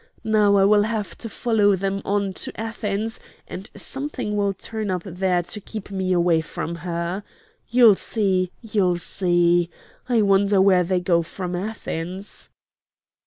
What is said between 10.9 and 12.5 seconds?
go from Athens?"